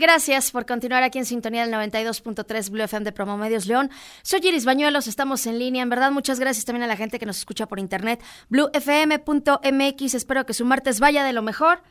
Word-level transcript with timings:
Gracias 0.00 0.50
por 0.50 0.64
continuar 0.64 1.02
aquí 1.02 1.18
en 1.18 1.26
sintonía 1.26 1.66
del 1.66 1.74
92.3 1.74 2.70
Blue 2.70 2.84
FM 2.84 3.04
de 3.04 3.12
Promo 3.12 3.36
Medios 3.36 3.66
León. 3.66 3.90
Soy 4.22 4.40
Iris 4.42 4.64
Bañuelos, 4.64 5.06
estamos 5.06 5.44
en 5.44 5.58
línea. 5.58 5.82
En 5.82 5.90
verdad, 5.90 6.10
muchas 6.10 6.40
gracias 6.40 6.64
también 6.64 6.84
a 6.84 6.86
la 6.86 6.96
gente 6.96 7.18
que 7.18 7.26
nos 7.26 7.36
escucha 7.36 7.66
por 7.66 7.78
internet. 7.78 8.18
bluefm.mx. 8.48 10.14
Espero 10.14 10.46
que 10.46 10.54
su 10.54 10.64
martes 10.64 11.00
vaya 11.00 11.22
de 11.22 11.34
lo 11.34 11.42
mejor. 11.42 11.82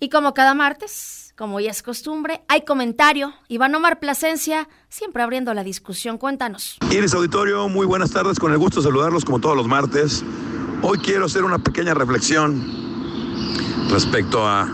Y 0.00 0.08
como 0.08 0.34
cada 0.34 0.54
martes, 0.54 1.34
como 1.36 1.60
ya 1.60 1.70
es 1.70 1.84
costumbre, 1.84 2.42
hay 2.48 2.62
comentario. 2.62 3.32
Iván 3.46 3.72
Omar 3.76 4.00
Plasencia, 4.00 4.68
siempre 4.88 5.22
abriendo 5.22 5.54
la 5.54 5.62
discusión. 5.62 6.18
Cuéntanos. 6.18 6.78
Iris 6.90 7.14
Auditorio, 7.14 7.68
muy 7.68 7.86
buenas 7.86 8.10
tardes. 8.10 8.40
Con 8.40 8.50
el 8.50 8.58
gusto 8.58 8.80
de 8.80 8.86
saludarlos 8.86 9.24
como 9.24 9.38
todos 9.38 9.56
los 9.56 9.68
martes. 9.68 10.24
Hoy 10.82 10.98
quiero 10.98 11.26
hacer 11.26 11.44
una 11.44 11.60
pequeña 11.60 11.94
reflexión 11.94 12.60
respecto 13.88 14.44
a 14.44 14.68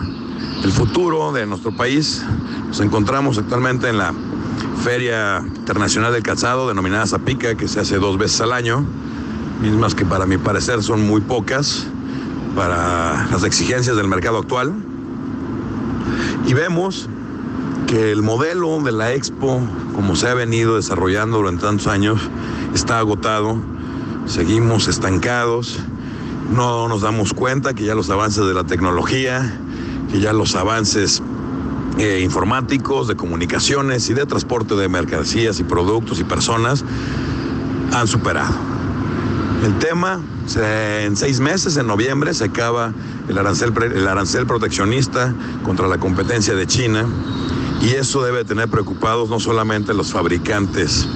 el 0.64 0.72
futuro 0.72 1.32
de 1.32 1.44
nuestro 1.44 1.76
país. 1.76 2.24
Nos 2.72 2.80
encontramos 2.80 3.36
actualmente 3.36 3.90
en 3.90 3.98
la 3.98 4.14
Feria 4.82 5.44
Internacional 5.44 6.10
del 6.10 6.22
Calzado, 6.22 6.66
denominada 6.66 7.06
Zapica, 7.06 7.54
que 7.54 7.68
se 7.68 7.80
hace 7.80 7.98
dos 7.98 8.16
veces 8.16 8.40
al 8.40 8.54
año, 8.54 8.82
mismas 9.60 9.94
que 9.94 10.06
para 10.06 10.24
mi 10.24 10.38
parecer 10.38 10.82
son 10.82 11.06
muy 11.06 11.20
pocas 11.20 11.86
para 12.56 13.26
las 13.30 13.44
exigencias 13.44 13.94
del 13.94 14.08
mercado 14.08 14.38
actual. 14.38 14.72
Y 16.46 16.54
vemos 16.54 17.10
que 17.88 18.10
el 18.10 18.22
modelo 18.22 18.80
de 18.80 18.92
la 18.92 19.12
expo, 19.12 19.60
como 19.94 20.16
se 20.16 20.28
ha 20.28 20.34
venido 20.34 20.76
desarrollando 20.76 21.36
durante 21.36 21.64
tantos 21.64 21.88
años, 21.88 22.22
está 22.74 23.00
agotado, 23.00 23.58
seguimos 24.24 24.88
estancados, 24.88 25.78
no 26.50 26.88
nos 26.88 27.02
damos 27.02 27.34
cuenta 27.34 27.74
que 27.74 27.84
ya 27.84 27.94
los 27.94 28.08
avances 28.08 28.46
de 28.46 28.54
la 28.54 28.64
tecnología, 28.64 29.60
que 30.10 30.20
ya 30.20 30.32
los 30.32 30.54
avances 30.54 31.22
eh, 31.98 32.20
informáticos, 32.22 33.08
de 33.08 33.16
comunicaciones 33.16 34.08
y 34.08 34.14
de 34.14 34.26
transporte 34.26 34.74
de 34.74 34.88
mercancías 34.88 35.60
y 35.60 35.64
productos 35.64 36.20
y 36.20 36.24
personas 36.24 36.84
han 37.92 38.06
superado. 38.06 38.54
El 39.64 39.78
tema, 39.78 40.20
en 40.56 41.16
seis 41.16 41.38
meses, 41.38 41.76
en 41.76 41.86
noviembre, 41.86 42.34
se 42.34 42.44
acaba 42.44 42.92
el 43.28 43.38
arancel, 43.38 43.72
el 43.94 44.08
arancel 44.08 44.46
proteccionista 44.46 45.34
contra 45.62 45.86
la 45.86 45.98
competencia 45.98 46.54
de 46.54 46.66
China 46.66 47.06
y 47.80 47.90
eso 47.90 48.22
debe 48.22 48.44
tener 48.44 48.68
preocupados 48.68 49.30
no 49.30 49.38
solamente 49.38 49.94
los 49.94 50.12
fabricantes 50.12 51.06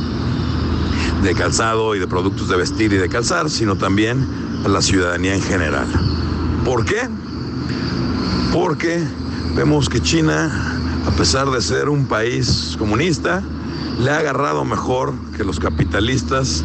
de 1.23 1.35
calzado 1.35 1.97
y 1.97 1.99
de 1.99 2.07
productos 2.07 2.49
de 2.49 2.57
vestir 2.57 2.93
y 2.93 2.97
de 2.97 3.09
calzar, 3.09 3.51
sino 3.51 3.77
también 3.77 4.25
a 4.65 4.69
la 4.69 4.81
ciudadanía 4.81 5.35
en 5.35 5.43
general. 5.43 5.87
¿Por 6.65 6.85
qué? 6.85 7.09
porque 8.57 9.07
vemos 9.57 9.89
que 9.89 10.03
China, 10.03 10.79
a 11.07 11.11
pesar 11.13 11.51
de 11.51 11.63
ser 11.63 11.89
un 11.89 12.05
país 12.05 12.77
comunista, 12.79 13.43
le 13.99 14.11
ha 14.11 14.19
agarrado 14.19 14.67
mejor 14.67 15.15
que 15.35 15.45
los 15.45 15.59
capitalistas 15.59 16.63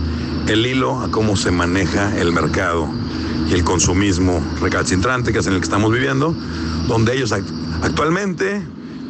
el 0.47 0.65
hilo 0.65 0.99
a 0.99 1.09
cómo 1.09 1.37
se 1.37 1.51
maneja 1.51 2.17
el 2.19 2.33
mercado 2.33 2.89
y 3.49 3.53
el 3.53 3.63
consumismo 3.63 4.41
recalcitrante 4.59 5.31
que 5.31 5.39
es 5.39 5.47
en 5.47 5.53
el 5.53 5.59
que 5.59 5.63
estamos 5.63 5.93
viviendo, 5.93 6.35
donde 6.89 7.15
ellos 7.15 7.31
actualmente 7.31 8.61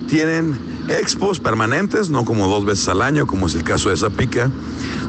tienen 0.07 0.59
expos 0.87 1.39
permanentes, 1.39 2.11
no 2.11 2.23
como 2.23 2.47
dos 2.47 2.65
veces 2.65 2.87
al 2.87 3.01
año, 3.01 3.25
como 3.25 3.47
es 3.47 3.55
el 3.55 3.63
caso 3.63 3.89
de 3.89 3.97
Zapica, 3.97 4.51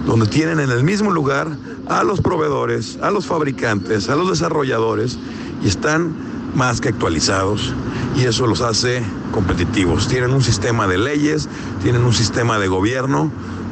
donde 0.06 0.26
tienen 0.26 0.60
en 0.60 0.70
el 0.70 0.82
mismo 0.82 1.10
lugar 1.10 1.48
a 1.88 2.04
los 2.04 2.22
proveedores, 2.22 2.98
a 3.02 3.10
los 3.10 3.26
fabricantes, 3.26 4.08
a 4.08 4.16
los 4.16 4.30
desarrolladores 4.30 5.18
y 5.62 5.68
están 5.68 6.14
más 6.54 6.80
que 6.80 6.88
actualizados 6.88 7.74
y 8.16 8.24
eso 8.24 8.46
los 8.46 8.60
hace 8.60 9.02
competitivos. 9.32 10.08
Tienen 10.08 10.32
un 10.32 10.42
sistema 10.42 10.86
de 10.86 10.98
leyes, 10.98 11.48
tienen 11.82 12.04
un 12.04 12.12
sistema 12.12 12.58
de 12.58 12.68
gobierno 12.68 13.30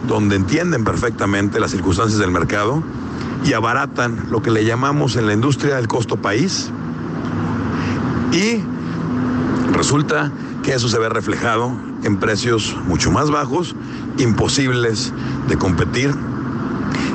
donde 0.08 0.36
entienden 0.36 0.84
perfectamente 0.84 1.60
las 1.60 1.70
circunstancias 1.70 2.19
del 2.19 2.30
mercado 2.30 2.83
y 3.44 3.52
abaratan 3.52 4.29
lo 4.30 4.42
que 4.42 4.50
le 4.50 4.64
llamamos 4.64 5.17
en 5.17 5.27
la 5.27 5.33
industria 5.33 5.79
el 5.79 5.89
costo 5.89 6.17
país 6.17 6.70
y 8.33 8.62
resulta 9.73 10.30
que 10.62 10.74
eso 10.74 10.89
se 10.89 10.98
ve 10.98 11.08
reflejado 11.08 11.73
en 12.05 12.18
precios 12.18 12.77
mucho 12.86 13.11
más 13.11 13.30
bajos, 13.30 13.74
imposibles 14.18 15.12
de 15.48 15.56
competir 15.56 16.14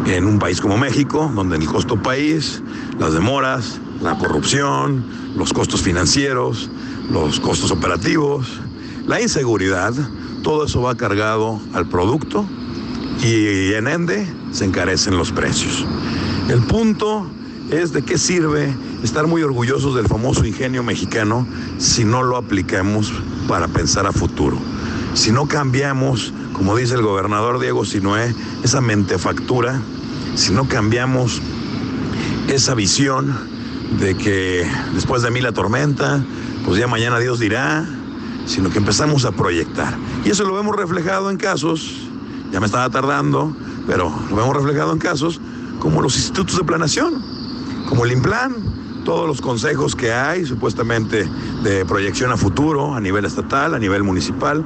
en 0.07 0.25
un 0.25 0.39
país 0.39 0.61
como 0.61 0.77
México, 0.77 1.31
donde 1.33 1.57
el 1.57 1.65
costo 1.65 1.97
país, 1.97 2.61
las 2.99 3.13
demoras, 3.13 3.79
la 4.01 4.17
corrupción, 4.17 5.05
los 5.35 5.53
costos 5.53 5.81
financieros, 5.81 6.69
los 7.11 7.39
costos 7.39 7.71
operativos, 7.71 8.47
la 9.07 9.21
inseguridad, 9.21 9.93
todo 10.43 10.65
eso 10.65 10.81
va 10.81 10.95
cargado 10.95 11.59
al 11.73 11.87
producto 11.87 12.45
y 13.23 13.73
en 13.73 13.87
ende 13.87 14.27
se 14.51 14.65
encarecen 14.65 15.17
los 15.17 15.31
precios. 15.31 15.85
El 16.49 16.61
punto 16.61 17.27
es 17.71 17.93
de 17.93 18.03
qué 18.03 18.17
sirve 18.17 18.73
estar 19.03 19.27
muy 19.27 19.41
orgullosos 19.41 19.95
del 19.95 20.07
famoso 20.07 20.45
ingenio 20.45 20.83
mexicano 20.83 21.47
si 21.77 22.03
no 22.03 22.23
lo 22.23 22.37
aplicamos 22.37 23.11
para 23.47 23.67
pensar 23.67 24.05
a 24.05 24.11
futuro. 24.11 24.57
Si 25.13 25.31
no 25.31 25.47
cambiamos, 25.47 26.33
como 26.53 26.75
dice 26.75 26.95
el 26.95 27.01
gobernador 27.01 27.59
Diego 27.59 27.85
Sinoé, 27.85 28.35
esa 28.63 28.81
mentefactura, 28.81 29.81
si 30.35 30.51
no 30.51 30.67
cambiamos 30.67 31.41
esa 32.49 32.75
visión 32.75 33.54
de 33.99 34.15
que 34.15 34.69
después 34.93 35.21
de 35.21 35.31
mí 35.31 35.41
la 35.41 35.51
tormenta, 35.51 36.23
pues 36.65 36.79
ya 36.79 36.87
mañana 36.87 37.19
Dios 37.19 37.39
dirá, 37.39 37.85
sino 38.45 38.69
que 38.69 38.77
empezamos 38.77 39.25
a 39.25 39.31
proyectar. 39.31 39.95
Y 40.23 40.29
eso 40.29 40.43
lo 40.43 40.53
vemos 40.53 40.75
reflejado 40.75 41.29
en 41.29 41.37
casos, 41.37 42.07
ya 42.51 42.59
me 42.59 42.65
estaba 42.65 42.89
tardando, 42.89 43.55
pero 43.87 44.13
lo 44.29 44.35
vemos 44.35 44.55
reflejado 44.55 44.91
en 44.93 44.99
casos 44.99 45.39
como 45.79 46.01
los 46.01 46.15
institutos 46.15 46.57
de 46.57 46.63
planación, 46.63 47.21
como 47.87 48.05
el 48.05 48.11
IMPLAN, 48.11 49.03
todos 49.03 49.27
los 49.27 49.39
consejos 49.39 49.95
que 49.95 50.11
hay 50.11 50.45
supuestamente 50.45 51.29
de 51.63 51.85
proyección 51.85 52.31
a 52.31 52.37
futuro 52.37 52.95
a 52.95 52.99
nivel 52.99 53.25
estatal, 53.25 53.75
a 53.75 53.79
nivel 53.79 54.03
municipal, 54.03 54.63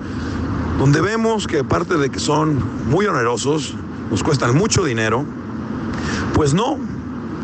donde 0.78 1.02
vemos 1.02 1.46
que 1.46 1.60
aparte 1.60 1.98
de 1.98 2.10
que 2.10 2.20
son 2.20 2.64
muy 2.90 3.06
onerosos, 3.06 3.76
nos 4.10 4.24
cuestan 4.24 4.56
mucho 4.56 4.84
dinero, 4.84 5.26
pues 6.34 6.54
no, 6.54 6.78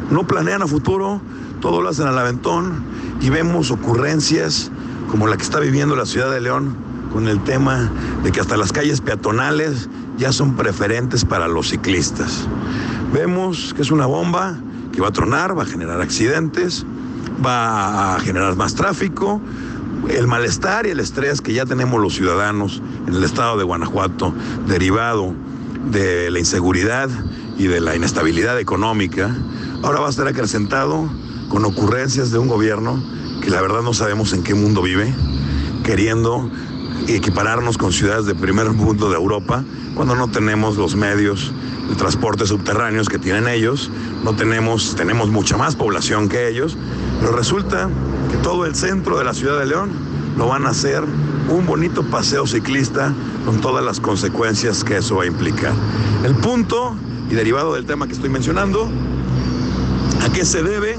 no 0.09 0.25
planean 0.25 0.61
a 0.61 0.67
futuro, 0.67 1.21
todo 1.65 1.81
lo 1.81 1.89
hacen 1.89 2.05
al 2.05 2.19
aventón 2.19 2.83
y 3.21 3.31
vemos 3.31 3.71
ocurrencias 3.71 4.69
como 5.09 5.25
la 5.25 5.35
que 5.35 5.41
está 5.41 5.59
viviendo 5.59 5.95
la 5.95 6.05
ciudad 6.05 6.31
de 6.31 6.39
León 6.39 6.77
con 7.11 7.27
el 7.27 7.43
tema 7.43 7.91
de 8.23 8.31
que 8.31 8.39
hasta 8.39 8.55
las 8.55 8.71
calles 8.71 9.01
peatonales 9.01 9.89
ya 10.15 10.31
son 10.31 10.55
preferentes 10.55 11.25
para 11.25 11.47
los 11.47 11.69
ciclistas. 11.69 12.47
Vemos 13.11 13.73
que 13.73 13.81
es 13.81 13.89
una 13.89 14.05
bomba 14.05 14.59
que 14.93 15.01
va 15.01 15.07
a 15.07 15.11
tronar, 15.11 15.57
va 15.57 15.63
a 15.63 15.65
generar 15.65 16.01
accidentes, 16.01 16.85
va 17.43 18.13
a 18.13 18.19
generar 18.19 18.55
más 18.55 18.75
tráfico, 18.75 19.41
el 20.07 20.27
malestar 20.27 20.85
y 20.85 20.91
el 20.91 20.99
estrés 20.99 21.41
que 21.41 21.53
ya 21.53 21.65
tenemos 21.65 21.99
los 21.99 22.13
ciudadanos 22.13 22.79
en 23.07 23.15
el 23.15 23.23
estado 23.23 23.57
de 23.57 23.63
Guanajuato, 23.63 24.35
derivado 24.67 25.33
de 25.89 26.29
la 26.29 26.37
inseguridad 26.37 27.09
y 27.57 27.65
de 27.65 27.81
la 27.81 27.95
inestabilidad 27.95 28.59
económica, 28.59 29.35
ahora 29.81 30.01
va 30.01 30.05
a 30.05 30.09
estar 30.11 30.27
acrecentado 30.27 31.09
con 31.49 31.65
ocurrencias 31.65 32.31
de 32.31 32.37
un 32.37 32.47
gobierno 32.47 33.01
que 33.41 33.49
la 33.49 33.61
verdad 33.61 33.81
no 33.81 33.93
sabemos 33.93 34.33
en 34.33 34.43
qué 34.43 34.53
mundo 34.55 34.81
vive, 34.81 35.13
queriendo 35.83 36.49
equipararnos 37.07 37.77
con 37.77 37.91
ciudades 37.91 38.25
de 38.25 38.35
primer 38.35 38.71
mundo 38.71 39.09
de 39.09 39.15
Europa, 39.15 39.63
cuando 39.93 40.15
no 40.15 40.29
tenemos 40.29 40.77
los 40.77 40.95
medios 40.95 41.51
de 41.89 41.95
transporte 41.95 42.45
subterráneos 42.47 43.07
que 43.07 43.19
tienen 43.19 43.47
ellos, 43.47 43.91
no 44.23 44.35
tenemos, 44.35 44.95
tenemos 44.95 45.29
mucha 45.29 45.57
más 45.57 45.75
población 45.75 46.29
que 46.29 46.47
ellos, 46.47 46.75
pero 47.19 47.33
resulta 47.33 47.89
que 48.31 48.37
todo 48.37 48.65
el 48.65 48.75
centro 48.75 49.17
de 49.17 49.23
la 49.23 49.33
ciudad 49.33 49.59
de 49.59 49.67
León 49.67 49.91
lo 50.37 50.47
van 50.47 50.65
a 50.65 50.69
hacer 50.69 51.03
un 51.49 51.65
bonito 51.65 52.03
paseo 52.03 52.47
ciclista 52.47 53.13
con 53.45 53.61
todas 53.61 53.85
las 53.85 53.99
consecuencias 53.99 54.83
que 54.83 54.97
eso 54.97 55.17
va 55.17 55.23
a 55.23 55.27
implicar. 55.27 55.73
El 56.23 56.35
punto, 56.35 56.95
y 57.29 57.35
derivado 57.35 57.73
del 57.75 57.85
tema 57.85 58.07
que 58.07 58.13
estoy 58.13 58.29
mencionando, 58.29 58.89
¿a 60.23 60.33
qué 60.33 60.43
se 60.43 60.63
debe? 60.63 60.97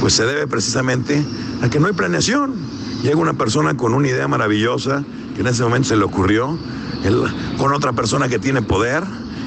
Pues 0.00 0.14
se 0.14 0.24
debe 0.24 0.46
precisamente 0.46 1.24
a 1.62 1.68
que 1.68 1.80
no 1.80 1.86
hay 1.86 1.92
planeación. 1.92 2.54
Llega 3.02 3.16
una 3.16 3.34
persona 3.34 3.76
con 3.76 3.94
una 3.94 4.08
idea 4.08 4.28
maravillosa 4.28 5.04
que 5.34 5.42
en 5.42 5.46
ese 5.48 5.62
momento 5.62 5.88
se 5.88 5.96
le 5.96 6.04
ocurrió, 6.04 6.58
con 7.58 7.72
otra 7.72 7.92
persona 7.92 8.28
que 8.28 8.38
tiene 8.38 8.62
poder 8.62 9.04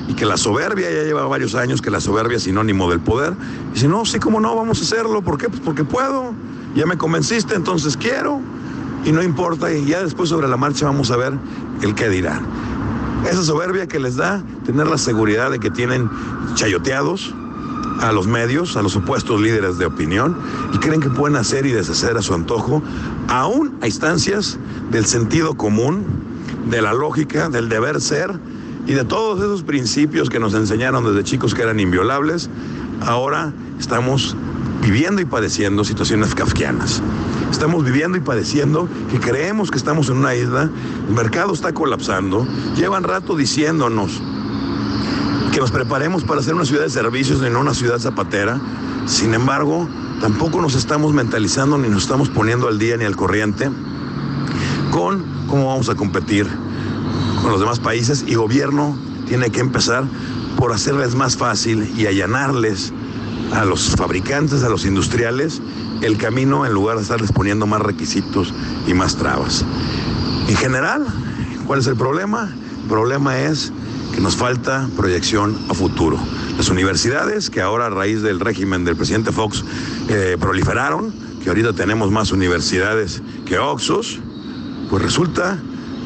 y 0.08 0.14
que 0.14 0.26
la 0.26 0.38
soberbia 0.38 0.90
ya 0.90 1.04
lleva 1.04 1.26
varios 1.28 1.56
años 1.56 1.82
que 1.82 1.92
la 1.92 2.00
soberbia 2.00 2.38
es 2.38 2.44
sinónimo 2.44 2.90
del 2.90 3.00
poder. 3.00 3.34
Y 3.72 3.74
dice, 3.74 3.88
no, 3.88 4.06
sí, 4.06 4.20
cómo 4.20 4.40
no, 4.40 4.56
vamos 4.56 4.80
a 4.80 4.84
hacerlo. 4.84 5.22
¿Por 5.22 5.38
qué? 5.38 5.50
Pues 5.50 5.62
porque 5.62 5.84
puedo. 5.84 6.34
Ya 6.76 6.86
me 6.86 6.98
convenciste, 6.98 7.56
entonces 7.56 7.98
quiero. 7.98 8.40
Y 9.06 9.12
no 9.12 9.22
importa, 9.24 9.72
y 9.72 9.86
ya 9.86 10.04
después 10.04 10.30
sobre 10.30 10.48
la 10.48 10.58
marcha 10.58 10.86
vamos 10.86 11.12
a 11.12 11.18
ver 11.18 11.34
el 11.82 11.96
qué 11.96 12.10
dirán. 12.10 12.46
Esa 13.30 13.44
soberbia 13.44 13.88
que 13.88 14.00
les 14.00 14.16
da 14.16 14.44
tener 14.66 14.88
la 14.88 14.98
seguridad 14.98 15.52
de 15.52 15.60
que 15.60 15.70
tienen 15.70 16.10
chayoteados, 16.56 17.34
a 18.02 18.12
los 18.12 18.28
medios, 18.28 18.78
a 18.78 18.82
los 18.82 18.92
supuestos 18.92 19.42
líderes 19.42 19.78
de 19.78 19.86
opinión, 19.86 20.38
y 20.74 20.78
creen 20.78 21.02
que 21.02 21.10
pueden 21.10 21.36
hacer 21.36 21.66
y 21.66 21.72
deshacer 21.72 22.18
a 22.18 22.22
su 22.22 22.34
antojo, 22.34 22.82
aún 23.28 23.78
a 23.82 23.88
instancias 23.88 24.58
del 24.92 25.06
sentido 25.06 25.56
común 25.56 26.06
de 26.70 26.82
la 26.82 26.94
lógica, 26.94 27.50
del 27.50 27.70
deber 27.70 28.02
ser 28.02 28.40
y 28.88 28.94
de 28.94 29.04
todos 29.04 29.40
esos 29.40 29.64
principios 29.64 30.30
que 30.30 30.40
nos 30.40 30.54
enseñaron 30.54 31.04
desde 31.04 31.24
chicos 31.24 31.54
que 31.54 31.62
eran 31.62 31.80
inviolables, 31.80 32.50
ahora 33.02 33.54
estamos 33.80 34.36
viviendo 34.82 35.22
y 35.22 35.26
padeciendo 35.26 35.84
situaciones 35.84 36.34
kafkianas. 36.34 37.02
Estamos 37.52 37.84
viviendo 37.84 38.18
y 38.18 38.22
padeciendo 38.22 38.88
que 39.12 39.20
creemos 39.20 39.72
que 39.72 39.78
estamos 39.78 40.10
en 40.10 40.18
una 40.18 40.36
isla, 40.36 40.70
el 41.08 41.14
mercado 41.14 41.54
está 41.54 41.74
colapsando, 41.74 42.48
llevan 42.76 43.04
rato 43.04 43.36
diciéndonos 43.36 44.22
que 45.60 45.64
nos 45.64 45.72
preparemos 45.72 46.24
para 46.24 46.42
ser 46.42 46.56
una 46.56 46.64
ciudad 46.64 46.84
de 46.84 46.90
servicios 46.90 47.44
y 47.46 47.50
no 47.50 47.60
una 47.60 47.74
ciudad 47.74 48.00
zapatera. 48.00 48.62
Sin 49.08 49.34
embargo, 49.34 49.90
tampoco 50.22 50.62
nos 50.62 50.74
estamos 50.74 51.12
mentalizando 51.12 51.78
ni 51.78 51.90
nos 51.90 52.04
estamos 52.04 52.30
poniendo 52.30 52.70
al 52.70 52.80
día 52.80 52.96
ni 52.96 53.04
al 53.04 53.18
corriente 53.18 53.70
con 54.90 55.22
cómo 55.48 55.68
vamos 55.68 55.90
a 55.90 55.96
competir 55.96 56.48
con 57.42 57.52
los 57.52 57.60
demás 57.60 57.82
países 57.82 58.24
y 58.26 58.36
gobierno 58.36 58.98
tiene 59.28 59.50
que 59.50 59.60
empezar 59.60 60.06
por 60.56 60.72
hacerles 60.72 61.14
más 61.16 61.36
fácil 61.36 61.94
y 61.98 62.06
allanarles 62.06 62.94
a 63.52 63.66
los 63.66 63.98
fabricantes, 63.98 64.64
a 64.64 64.70
los 64.70 64.86
industriales, 64.86 65.62
el 66.02 66.18
camino 66.18 66.66
en 66.66 66.72
lugar 66.72 66.96
de 66.96 67.02
estarles 67.02 67.34
poniendo 67.34 67.68
más 67.68 67.82
requisitos 67.82 68.54
y 68.88 68.94
más 68.94 69.18
trabas. 69.18 69.66
En 70.48 70.56
general, 70.56 71.06
¿cuál 71.68 71.80
es 71.80 71.88
el 71.88 71.98
problema? 71.98 72.50
El 72.84 72.88
problema 72.88 73.40
es 73.40 73.74
nos 74.20 74.36
falta 74.36 74.90
proyección 74.98 75.58
a 75.70 75.74
futuro. 75.74 76.18
Las 76.58 76.70
universidades, 76.70 77.50
que 77.50 77.62
ahora 77.62 77.88
a 77.88 77.90
raíz 77.90 78.22
del 78.22 78.40
régimen 78.40 78.84
del 78.84 78.96
presidente 78.96 79.32
Fox 79.32 79.64
eh, 80.10 80.38
proliferaron, 80.40 81.14
que 81.44 81.50
ahorita 81.50 81.74
tenemos 81.74 82.12
más 82.12 82.32
universidades 82.32 83.22
que 83.46 83.60
Oxos, 83.60 84.20
pues 84.90 85.04
resulta 85.04 85.58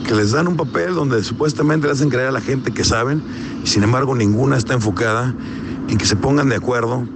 que 0.06 0.13
les 0.13 0.31
dan 0.31 0.48
un 0.48 0.57
papel 0.57 0.94
donde 0.94 1.24
supuestamente 1.24 1.88
le 1.88 1.94
hacen 1.94 2.10
creer 2.10 2.27
a 2.27 2.31
la 2.31 2.42
gente 2.42 2.71
que 2.71 2.83
saben, 2.83 3.24
y 3.63 3.68
sin 3.68 3.83
embargo 3.83 4.15
ninguna 4.15 4.57
está 4.57 4.74
enfocada 4.74 5.33
en 5.88 5.98
que 5.98 6.06
se 6.06 6.15
pongan 6.15 6.50
de 6.50 6.57
acuerdo 6.57 7.07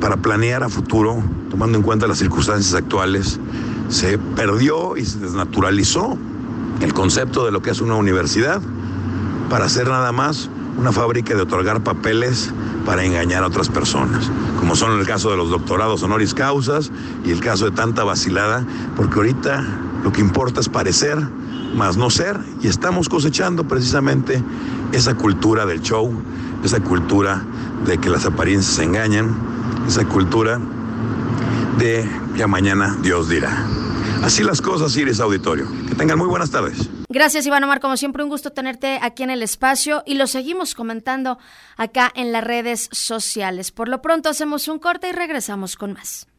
para 0.00 0.16
planear 0.16 0.62
a 0.62 0.68
futuro, 0.68 1.22
tomando 1.50 1.76
en 1.76 1.84
cuenta 1.84 2.06
las 2.06 2.18
circunstancias 2.18 2.74
actuales. 2.74 3.38
Se 3.88 4.16
perdió 4.18 4.96
y 4.96 5.04
se 5.04 5.18
desnaturalizó 5.18 6.16
el 6.80 6.94
concepto 6.94 7.44
de 7.44 7.50
lo 7.50 7.60
que 7.60 7.70
es 7.70 7.80
una 7.80 7.96
universidad 7.96 8.62
para 9.50 9.66
hacer 9.66 9.88
nada 9.88 10.12
más 10.12 10.48
una 10.78 10.92
fábrica 10.92 11.34
de 11.34 11.42
otorgar 11.42 11.82
papeles 11.82 12.54
para 12.86 13.04
engañar 13.04 13.42
a 13.42 13.48
otras 13.48 13.68
personas, 13.68 14.30
como 14.58 14.76
son 14.76 14.98
el 14.98 15.06
caso 15.06 15.30
de 15.30 15.36
los 15.36 15.50
doctorados 15.50 16.02
honoris 16.02 16.32
causas 16.32 16.90
y 17.24 17.32
el 17.32 17.40
caso 17.40 17.66
de 17.66 17.72
tanta 17.72 18.04
vacilada, 18.04 18.64
porque 18.96 19.16
ahorita 19.16 19.62
lo 20.02 20.12
que 20.12 20.20
importa 20.22 20.60
es 20.60 20.68
parecer, 20.68 21.18
más 21.74 21.96
no 21.96 22.08
ser, 22.08 22.38
y 22.62 22.68
estamos 22.68 23.08
cosechando 23.08 23.64
precisamente 23.64 24.42
esa 24.92 25.14
cultura 25.14 25.66
del 25.66 25.82
show, 25.82 26.10
esa 26.64 26.80
cultura 26.80 27.42
de 27.84 27.98
que 27.98 28.08
las 28.08 28.24
apariencias 28.24 28.78
engañan, 28.78 29.34
esa 29.86 30.04
cultura 30.04 30.60
de 31.78 32.08
ya 32.36 32.46
mañana 32.46 32.96
Dios 33.02 33.28
dirá. 33.28 33.79
Así 34.22 34.44
las 34.44 34.60
cosas, 34.60 34.94
Iris 34.96 35.18
Auditorio. 35.18 35.66
Que 35.88 35.94
tengan 35.94 36.18
muy 36.18 36.28
buenas 36.28 36.50
tardes. 36.50 36.88
Gracias, 37.08 37.46
Iván 37.46 37.64
Omar. 37.64 37.80
Como 37.80 37.96
siempre, 37.96 38.22
un 38.22 38.28
gusto 38.28 38.50
tenerte 38.50 38.98
aquí 39.00 39.22
en 39.22 39.30
el 39.30 39.42
espacio 39.42 40.02
y 40.06 40.14
lo 40.14 40.26
seguimos 40.26 40.74
comentando 40.74 41.38
acá 41.76 42.12
en 42.14 42.30
las 42.30 42.44
redes 42.44 42.88
sociales. 42.92 43.72
Por 43.72 43.88
lo 43.88 44.02
pronto, 44.02 44.28
hacemos 44.28 44.68
un 44.68 44.78
corte 44.78 45.08
y 45.08 45.12
regresamos 45.12 45.76
con 45.76 45.94
más. 45.94 46.29